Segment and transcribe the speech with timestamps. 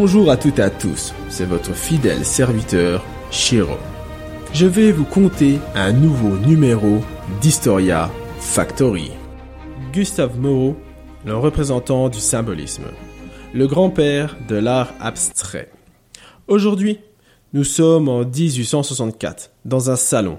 [0.00, 3.74] Bonjour à toutes et à tous, c'est votre fidèle serviteur, Shiro.
[4.52, 6.98] Je vais vous conter un nouveau numéro
[7.40, 8.08] d'Historia
[8.38, 9.10] Factory.
[9.92, 10.76] Gustave Moreau,
[11.26, 12.84] le représentant du symbolisme,
[13.52, 15.68] le grand-père de l'art abstrait.
[16.46, 17.00] Aujourd'hui,
[17.52, 20.38] nous sommes en 1864, dans un salon.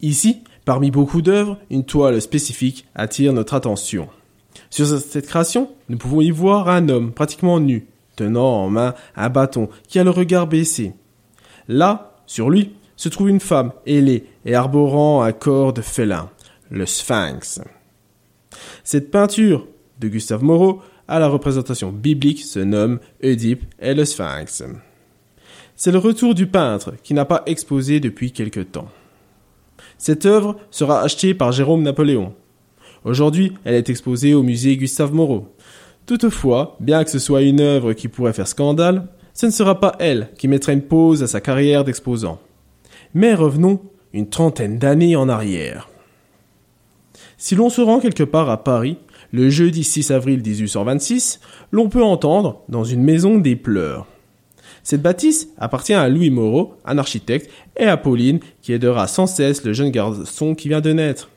[0.00, 4.08] Ici, parmi beaucoup d'œuvres, une toile spécifique attire notre attention.
[4.68, 9.28] Sur cette création, nous pouvons y voir un homme pratiquement nu, tenant en main un
[9.28, 10.92] bâton qui a le regard baissé.
[11.68, 16.30] Là, sur lui, se trouve une femme ailée et arborant un corps de félin,
[16.70, 17.60] le sphinx.
[18.84, 19.66] Cette peinture
[20.00, 24.62] de Gustave Moreau à la représentation biblique se nomme Oedipe et le sphinx.
[25.76, 28.88] C'est le retour du peintre qui n'a pas exposé depuis quelque temps.
[29.98, 32.34] Cette œuvre sera achetée par Jérôme Napoléon.
[33.04, 35.54] Aujourd'hui, elle est exposée au musée Gustave Moreau.
[36.06, 39.96] Toutefois, bien que ce soit une œuvre qui pourrait faire scandale, ce ne sera pas
[39.98, 42.40] elle qui mettra une pause à sa carrière d'exposant.
[43.14, 43.80] Mais revenons
[44.12, 45.88] une trentaine d'années en arrière.
[47.38, 48.98] Si l'on se rend quelque part à Paris,
[49.32, 51.40] le jeudi 6 avril 1826,
[51.72, 54.06] l'on peut entendre dans une maison des pleurs.
[54.82, 59.64] Cette bâtisse appartient à Louis Moreau, un architecte, et à Pauline, qui aidera sans cesse
[59.64, 61.30] le jeune garçon qui vient de naître.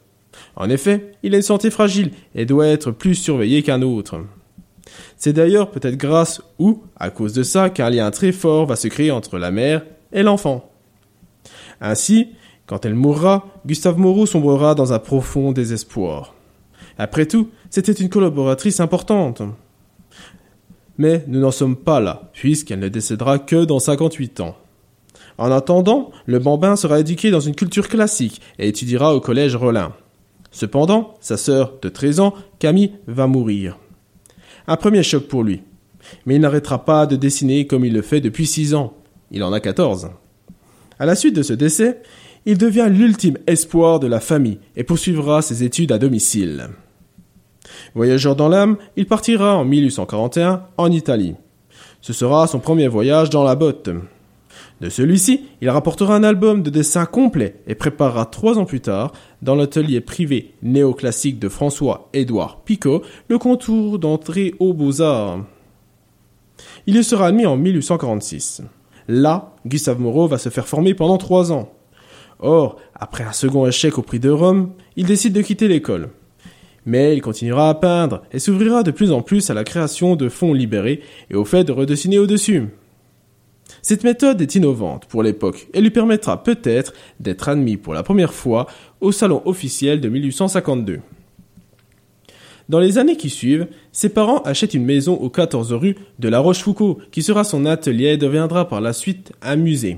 [0.56, 4.20] En effet, il a une santé fragile et doit être plus surveillé qu'un autre.
[5.18, 8.88] C'est d'ailleurs peut-être grâce ou à cause de ça qu'un lien très fort va se
[8.88, 10.70] créer entre la mère et l'enfant.
[11.82, 12.30] Ainsi,
[12.66, 16.34] quand elle mourra, Gustave Moreau sombrera dans un profond désespoir.
[16.98, 19.42] Après tout, c'était une collaboratrice importante.
[20.98, 24.56] Mais nous n'en sommes pas là, puisqu'elle ne décédera que dans 58 ans.
[25.38, 29.94] En attendant, le bambin sera éduqué dans une culture classique et étudiera au collège Rollin.
[30.52, 33.78] Cependant, sa sœur de 13 ans, Camille, va mourir.
[34.68, 35.62] Un premier choc pour lui.
[36.26, 38.94] Mais il n'arrêtera pas de dessiner comme il le fait depuis 6 ans.
[39.32, 40.10] Il en a 14.
[41.00, 42.02] À la suite de ce décès,
[42.46, 46.70] il devient l'ultime espoir de la famille et poursuivra ses études à domicile.
[47.94, 51.36] Voyageur dans l'âme, il partira en 1841 en Italie.
[52.02, 53.90] Ce sera son premier voyage dans la botte.
[54.80, 59.12] De celui-ci, il rapportera un album de dessins complet et préparera trois ans plus tard,
[59.42, 65.40] dans l'atelier privé néoclassique de François-Édouard Picot, le contour d'entrée aux beaux-arts.
[66.86, 68.62] Il y sera admis en 1846.
[69.08, 71.74] Là, Gustave Moreau va se faire former pendant trois ans.
[72.40, 76.10] Or, après un second échec au prix de Rome, il décide de quitter l'école.
[76.86, 80.30] Mais il continuera à peindre et s'ouvrira de plus en plus à la création de
[80.30, 81.02] fonds libérés
[81.32, 82.68] et au fait de redessiner au-dessus.
[83.82, 88.34] Cette méthode est innovante pour l'époque et lui permettra peut-être d'être admis pour la première
[88.34, 88.68] fois
[89.02, 91.00] au salon officiel de 1852.
[92.70, 96.40] Dans les années qui suivent, ses parents achètent une maison aux 14 rue de la
[96.40, 99.98] Rochefoucauld qui sera son atelier et deviendra par la suite un musée.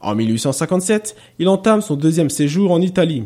[0.00, 3.24] En 1857, il entame son deuxième séjour en Italie.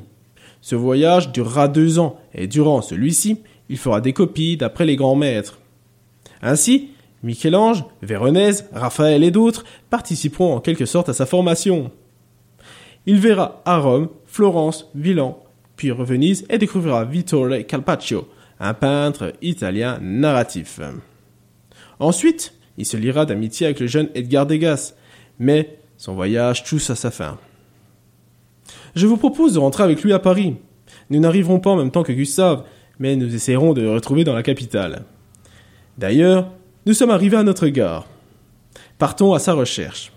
[0.60, 3.38] Ce voyage durera deux ans, et durant celui-ci,
[3.70, 5.58] il fera des copies d'après les grands maîtres.
[6.42, 6.90] Ainsi,
[7.26, 11.90] Michel-Ange, Véronèse, Raphaël et d'autres participeront en quelque sorte à sa formation.
[13.04, 15.42] Il verra à Rome, Florence, Milan,
[15.76, 18.28] puis Venise et découvrira Vittore Carpaccio,
[18.60, 20.80] un peintre italien narratif.
[21.98, 24.94] Ensuite, il se liera d'amitié avec le jeune Edgar Degas,
[25.38, 27.38] mais son voyage touche à sa fin.
[28.94, 30.56] Je vous propose de rentrer avec lui à Paris.
[31.10, 32.64] Nous n'arriverons pas en même temps que Gustave,
[32.98, 35.04] mais nous essaierons de le retrouver dans la capitale.
[35.98, 36.52] D'ailleurs,
[36.86, 38.06] nous sommes arrivés à notre gare.
[38.98, 40.12] Partons à sa recherche.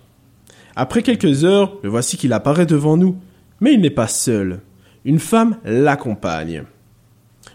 [0.75, 3.17] Après quelques heures, le voici qu'il apparaît devant nous,
[3.59, 4.59] mais il n'est pas seul.
[5.03, 6.63] Une femme l'accompagne.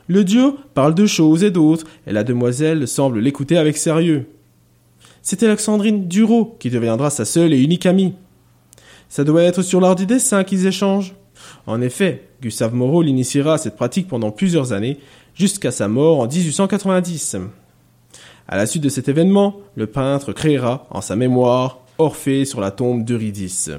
[0.08, 4.26] Le duo parle de choses et d'autres, et la demoiselle semble l'écouter avec sérieux.
[5.22, 8.14] C'est Alexandrine Duro qui deviendra sa seule et unique amie.
[9.08, 11.14] Ça doit être sur l'art du dessin qu'ils échangent.
[11.66, 14.98] En effet, Gustave Moreau l'initiera à cette pratique pendant plusieurs années,
[15.34, 17.36] jusqu'à sa mort en 1890.
[18.46, 22.72] À la suite de cet événement, le peintre créera, en sa mémoire, Orphée sur la
[22.72, 23.70] tombe d'Eurydice.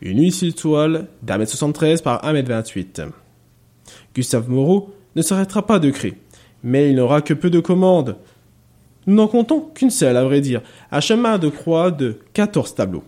[0.00, 3.02] Une huile toile d'un mètre 73 par 1 mètre 28.
[4.14, 6.14] Gustave Moreau ne s'arrêtera pas de créer,
[6.62, 8.16] mais il n'aura que peu de commandes.
[9.06, 10.62] Nous n'en comptons qu'une seule, à vrai dire,
[10.92, 13.04] un chemin de croix de 14 tableaux.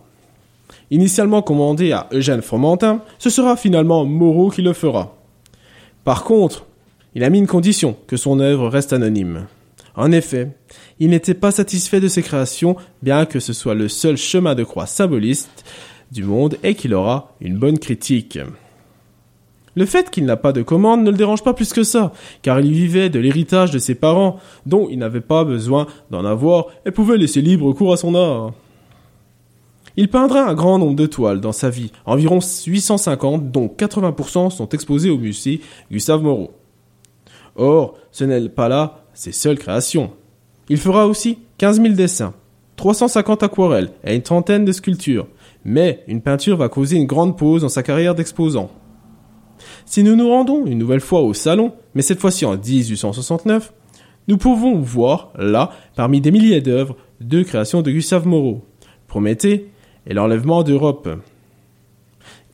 [0.89, 5.15] Initialement commandé à Eugène Fromentin, ce sera finalement Moreau qui le fera.
[6.03, 6.65] Par contre,
[7.15, 9.47] il a mis une condition, que son œuvre reste anonyme.
[9.95, 10.49] En effet,
[10.99, 14.63] il n'était pas satisfait de ses créations, bien que ce soit le seul chemin de
[14.63, 15.65] croix symboliste
[16.11, 18.39] du monde et qu'il aura une bonne critique.
[19.75, 22.11] Le fait qu'il n'a pas de commande ne le dérange pas plus que ça,
[22.41, 26.67] car il vivait de l'héritage de ses parents, dont il n'avait pas besoin d'en avoir
[26.85, 28.51] et pouvait laisser libre cours à son art.
[29.97, 34.69] Il peindra un grand nombre de toiles dans sa vie, environ 850, dont 80% sont
[34.69, 36.51] exposées au musée Gustave Moreau.
[37.55, 40.11] Or, ce n'est pas là ses seules créations.
[40.69, 42.33] Il fera aussi 15 000 dessins,
[42.77, 45.27] 350 aquarelles et une trentaine de sculptures,
[45.65, 48.71] mais une peinture va causer une grande pause dans sa carrière d'exposant.
[49.85, 53.73] Si nous nous rendons une nouvelle fois au salon, mais cette fois-ci en 1869,
[54.27, 58.65] nous pouvons voir là, parmi des milliers d'œuvres, deux créations de Gustave Moreau,
[59.07, 59.69] Prométhée
[60.07, 61.09] et l'enlèvement d'Europe.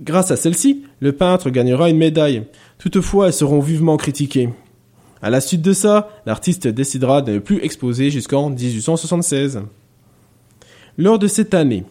[0.01, 2.44] Grâce à celle-ci, le peintre gagnera une médaille.
[2.77, 4.50] Toutefois, elles seront vivement critiquées.
[5.22, 9.62] À la suite de ça, l'artiste décidera de ne plus exposer jusqu'en 1876.
[10.98, 11.86] Lors de cette année,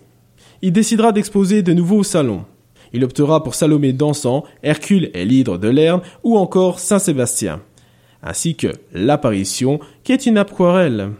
[0.62, 2.44] il décidera d'exposer de nouveau au salon.
[2.92, 7.60] Il optera pour Salomé dansant, Hercule et l'hydre de Lerne ou encore Saint-Sébastien,
[8.22, 11.10] ainsi que l'apparition qui est une aquarelle.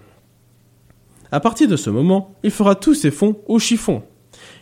[1.33, 4.03] À partir de ce moment, il fera tous ses fonds au chiffon.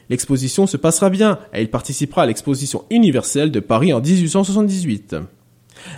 [0.08, 5.16] L'exposition se passera bien et il participera à l'exposition universelle de Paris en 1878.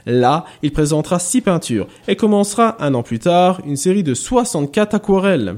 [0.07, 4.95] Là, il présentera six peintures et commencera un an plus tard une série de 64
[4.95, 5.57] aquarelles.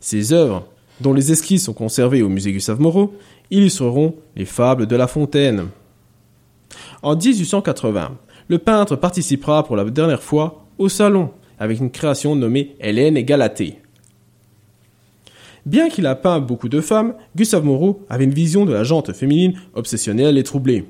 [0.00, 0.66] Ces œuvres,
[1.00, 3.14] dont les esquisses sont conservées au musée Gustave Moreau,
[3.50, 5.66] illustreront les fables de La Fontaine.
[7.02, 8.16] En 1880,
[8.48, 13.24] le peintre participera pour la dernière fois au salon avec une création nommée Hélène et
[13.24, 13.78] Galatée.
[15.64, 19.12] Bien qu'il a peint beaucoup de femmes, Gustave Moreau avait une vision de la jante
[19.12, 20.84] féminine obsessionnelle et troublée.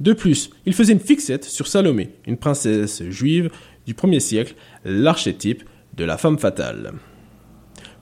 [0.00, 3.50] De plus, il faisait une fixette sur Salomé, une princesse juive
[3.86, 4.54] du 1er siècle,
[4.84, 5.64] l'archétype
[5.96, 6.92] de la femme fatale.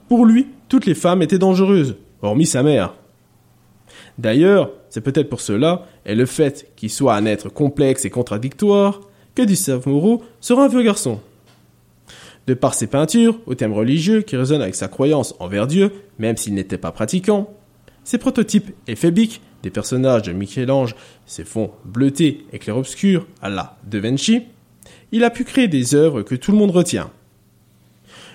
[0.07, 2.93] Pour lui, toutes les femmes étaient dangereuses, hormis sa mère.
[4.17, 9.01] D'ailleurs, c'est peut-être pour cela, et le fait qu'il soit un être complexe et contradictoire,
[9.35, 11.19] que Gustave Moreau sera un vieux garçon.
[12.47, 16.37] De par ses peintures, au thème religieux qui résonnent avec sa croyance envers Dieu, même
[16.37, 17.53] s'il n'était pas pratiquant,
[18.07, 20.95] ses prototypes éphébiques des personnages de Michel-Ange,
[21.25, 24.43] ses fonds bleutés et clair-obscur à la De Vinci,
[25.11, 27.11] il a pu créer des œuvres que tout le monde retient.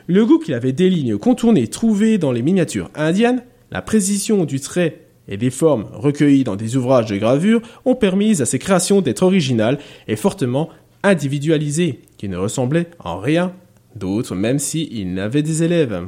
[0.08, 4.60] Le goût qu'il avait des lignes contournées trouvées dans les miniatures indiennes, la précision du
[4.60, 9.00] trait et des formes recueillies dans des ouvrages de gravure ont permis à ses créations
[9.00, 10.68] d'être originales et fortement
[11.02, 13.54] individualisées, qui ne ressemblaient en rien
[13.96, 16.02] d'autre, même s'il n'avait des élèves.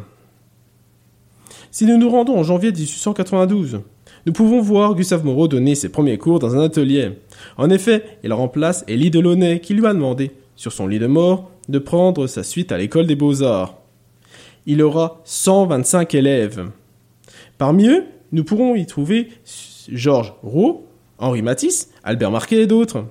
[1.74, 3.80] Si nous nous rendons en janvier 1892,
[4.26, 7.18] nous pouvons voir Gustave Moreau donner ses premiers cours dans un atelier.
[7.56, 11.50] En effet, il remplace Élie Delaunay qui lui a demandé, sur son lit de mort,
[11.68, 13.82] de prendre sa suite à l'école des beaux-arts.
[14.66, 16.70] Il aura 125 élèves.
[17.58, 19.30] Parmi eux, nous pourrons y trouver
[19.88, 20.84] Georges Roux,
[21.18, 23.04] Henri Matisse, Albert Marquet et d'autres.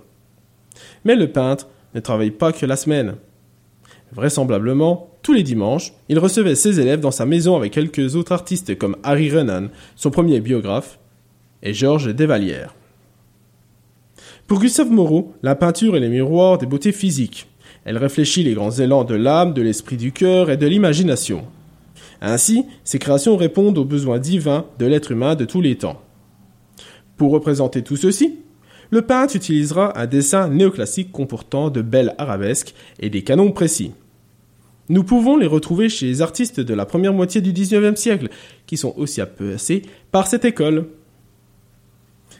[1.03, 3.15] Mais le peintre ne travaille pas que la semaine.
[4.13, 8.77] Vraisemblablement, tous les dimanches, il recevait ses élèves dans sa maison avec quelques autres artistes
[8.77, 10.99] comme Harry Renan, son premier biographe,
[11.63, 12.75] et Georges Desvalières.
[14.47, 17.47] Pour Gustave Moreau, la peinture est le miroir des beautés physiques.
[17.85, 21.45] Elle réfléchit les grands élans de l'âme, de l'esprit du cœur et de l'imagination.
[22.21, 26.01] Ainsi, ses créations répondent aux besoins divins de l'être humain de tous les temps.
[27.15, 28.39] Pour représenter tout ceci,
[28.89, 33.93] le peintre utilisera un dessin néoclassique comportant de belles arabesques et des canons précis.
[34.89, 38.29] Nous pouvons les retrouver chez les artistes de la première moitié du XIXe siècle,
[38.65, 40.87] qui sont aussi appelés par cette école.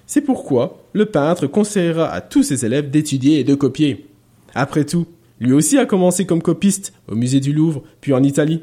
[0.05, 4.07] C'est pourquoi le peintre conseillera à tous ses élèves d'étudier et de copier.
[4.53, 5.07] Après tout,
[5.39, 8.61] lui aussi a commencé comme copiste au musée du Louvre, puis en Italie.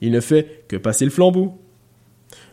[0.00, 1.58] Il ne fait que passer le flambeau.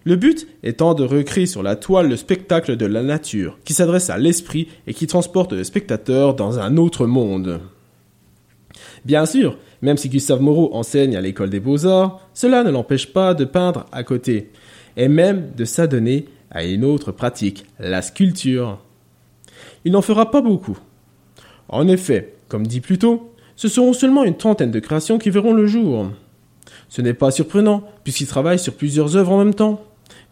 [0.03, 4.09] Le but étant de recréer sur la toile le spectacle de la nature, qui s'adresse
[4.09, 7.61] à l'esprit et qui transporte le spectateur dans un autre monde.
[9.05, 13.33] Bien sûr, même si Gustave Moreau enseigne à l'école des beaux-arts, cela ne l'empêche pas
[13.33, 14.49] de peindre à côté,
[14.95, 18.79] et même de s'adonner à une autre pratique, la sculpture.
[19.83, 20.77] Il n'en fera pas beaucoup.
[21.67, 25.53] En effet, comme dit plus tôt, ce seront seulement une trentaine de créations qui verront
[25.53, 26.07] le jour.
[26.87, 29.81] Ce n'est pas surprenant, puisqu'il travaille sur plusieurs œuvres en même temps.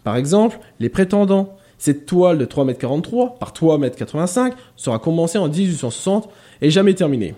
[0.06, 1.58] Par exemple, Les Prétendants.
[1.78, 6.30] Cette toile de 3,43 m par 3,85 m sera commencée en 1860
[6.62, 7.34] et jamais terminée.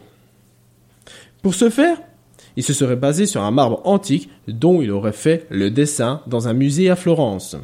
[1.43, 2.01] Pour ce faire,
[2.55, 6.47] il se serait basé sur un marbre antique dont il aurait fait le dessin dans
[6.47, 7.57] un musée à Florence.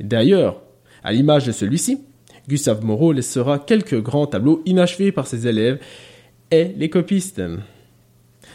[0.00, 0.62] D'ailleurs,
[1.04, 2.00] à l'image de celui-ci,
[2.48, 5.78] Gustave Moreau laissera quelques grands tableaux inachevés par ses élèves
[6.50, 7.42] et les copistes.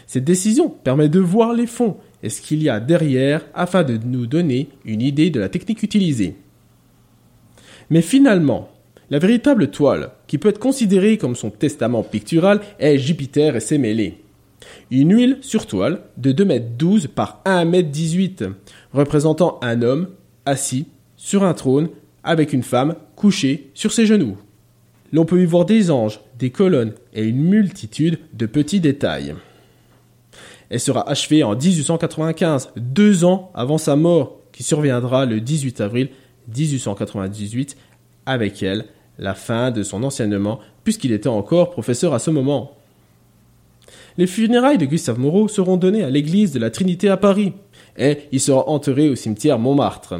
[0.08, 3.96] Cette décision permet de voir les fonds et ce qu'il y a derrière afin de
[3.96, 6.34] nous donner une idée de la technique utilisée.
[7.90, 8.72] Mais finalement,
[9.12, 13.76] La véritable toile, qui peut être considérée comme son testament pictural, est Jupiter et ses
[13.76, 14.21] mêlées.
[14.90, 18.44] Une huile sur toile de 2 m 12 par 1 m 18,
[18.92, 20.08] représentant un homme
[20.44, 21.88] assis sur un trône
[22.24, 24.36] avec une femme couchée sur ses genoux.
[25.12, 29.34] L'on peut y voir des anges, des colonnes et une multitude de petits détails.
[30.70, 36.08] Elle sera achevée en 1895, deux ans avant sa mort, qui surviendra le 18 avril
[36.56, 37.76] 1898,
[38.24, 38.86] avec elle
[39.18, 42.76] la fin de son enseignement, puisqu'il était encore professeur à ce moment.
[44.18, 47.54] Les funérailles de Gustave Moreau seront données à l'église de la Trinité à Paris,
[47.96, 50.14] et il sera enterré au cimetière Montmartre.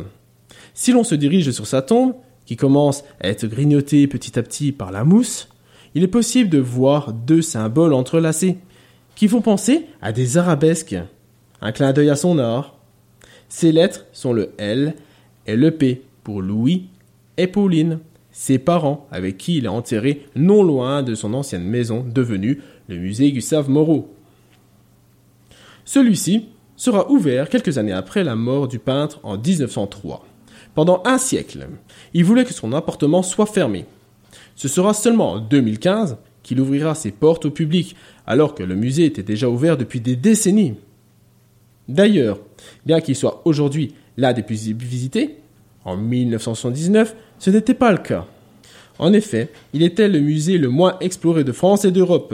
[0.75, 2.15] Si l'on se dirige sur sa tombe,
[2.47, 5.49] qui commence à être grignotée petit à petit par la mousse,
[5.95, 8.57] il est possible de voir deux symboles entrelacés,
[9.15, 10.97] qui font penser à des arabesques,
[11.61, 12.79] un clin d'œil à son art.
[13.49, 14.95] Ces lettres sont le L
[15.47, 16.89] et le P pour Louis
[17.37, 17.99] et Pauline,
[18.33, 22.97] ses parents avec qui il est enterré non loin de son ancienne maison devenue le
[22.97, 24.13] musée Gustave Moreau.
[25.85, 26.47] Celui-ci
[26.77, 30.27] sera ouvert quelques années après la mort du peintre en 1903.
[30.75, 31.69] Pendant un siècle,
[32.15, 33.85] il voulait que son appartement soit fermé.
[34.57, 37.95] Ce sera seulement en 2015 qu'il ouvrira ses portes au public,
[38.27, 40.75] alors que le musée était déjà ouvert depuis des décennies.
[41.89, 42.41] D'ailleurs,
[42.87, 45.37] bien qu'il soit aujourd'hui l'un des plus visités,
[45.85, 48.29] en 1979, ce n'était pas le cas.
[49.01, 52.33] En effet, il était le musée le moins exploré de France et d'Europe.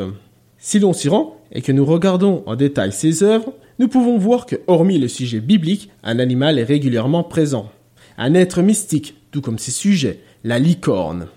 [0.59, 4.45] Si l'on s'y rend et que nous regardons en détail ses œuvres, nous pouvons voir
[4.45, 7.71] que, hormis le sujet biblique, un animal est régulièrement présent.
[8.19, 11.29] Un être mystique, tout comme ses sujets, la licorne.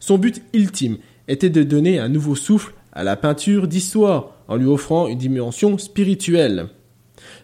[0.00, 0.96] Son but ultime
[1.28, 5.76] était de donner un nouveau souffle à la peinture d'histoire en lui offrant une dimension
[5.76, 6.68] spirituelle.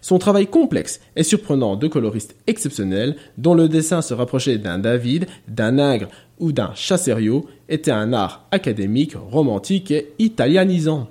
[0.01, 5.27] Son travail complexe et surprenant de coloriste exceptionnel, dont le dessin se rapprochait d'un David,
[5.49, 11.09] d'un Ingres ou d'un Chasserio, était un art académique, romantique et italianisant.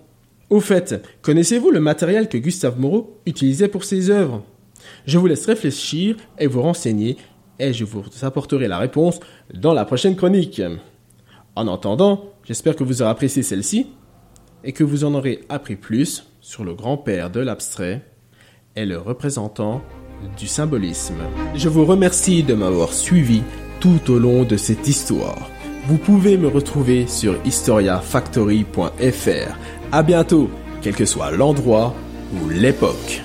[0.50, 4.43] Au fait, connaissez-vous le matériel que Gustave Moreau utilisait pour ses œuvres?
[5.05, 7.17] Je vous laisse réfléchir et vous renseigner,
[7.60, 9.19] et je vous apporterai la réponse
[9.53, 10.62] dans la prochaine chronique.
[11.55, 13.88] En attendant, j'espère que vous aurez apprécié celle-ci
[14.63, 18.01] et que vous en aurez appris plus sur le grand-père de l'abstrait
[18.79, 19.81] et le représentant
[20.38, 21.17] du symbolisme.
[21.53, 23.43] Je vous remercie de m'avoir suivi
[23.79, 25.50] tout au long de cette histoire.
[25.88, 29.57] Vous pouvez me retrouver sur historiafactory.fr.
[29.91, 30.50] À bientôt,
[30.81, 31.93] quel que soit l'endroit
[32.33, 33.21] ou l'époque.